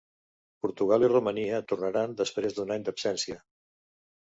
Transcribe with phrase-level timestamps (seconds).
[0.65, 3.41] Portugal i Romania tornaran després d'un any d'absència.